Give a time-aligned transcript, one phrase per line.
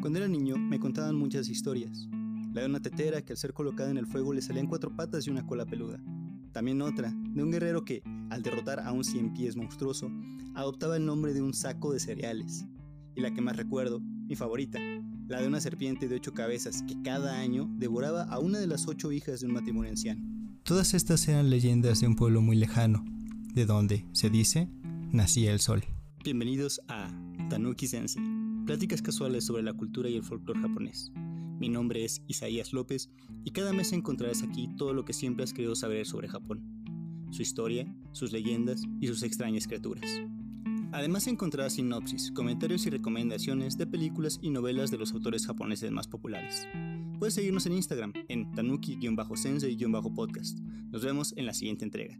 [0.00, 2.08] Cuando era niño me contaban muchas historias.
[2.54, 5.26] La de una tetera que al ser colocada en el fuego le salían cuatro patas
[5.26, 6.02] y una cola peluda.
[6.52, 10.10] También otra, de un guerrero que, al derrotar a un cien pies monstruoso,
[10.54, 12.64] adoptaba el nombre de un saco de cereales.
[13.14, 14.78] Y la que más recuerdo, mi favorita,
[15.28, 18.88] la de una serpiente de ocho cabezas que cada año devoraba a una de las
[18.88, 20.22] ocho hijas de un matrimonio anciano.
[20.62, 23.04] Todas estas eran leyendas de un pueblo muy lejano,
[23.52, 24.70] de donde, se dice,
[25.12, 25.84] nacía el sol.
[26.24, 27.10] Bienvenidos a
[27.48, 28.22] Tanuki Sensei,
[28.66, 31.12] pláticas casuales sobre la cultura y el folclore japonés.
[31.58, 33.10] Mi nombre es Isaías López
[33.44, 36.62] y cada mes encontrarás aquí todo lo que siempre has querido saber sobre Japón,
[37.30, 40.22] su historia, sus leyendas y sus extrañas criaturas.
[40.92, 46.08] Además encontrarás sinopsis, comentarios y recomendaciones de películas y novelas de los autores japoneses más
[46.08, 46.66] populares.
[47.18, 50.58] Puedes seguirnos en Instagram en tanuki-sensei-podcast.
[50.90, 52.18] Nos vemos en la siguiente entrega.